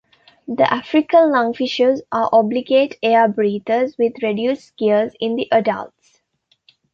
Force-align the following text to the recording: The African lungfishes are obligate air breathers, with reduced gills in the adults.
The 0.47 0.63
African 0.73 1.31
lungfishes 1.31 2.01
are 2.11 2.27
obligate 2.33 2.97
air 3.03 3.27
breathers, 3.27 3.95
with 3.99 4.13
reduced 4.23 4.75
gills 4.75 5.13
in 5.19 5.35
the 5.35 5.47
adults. 5.51 6.21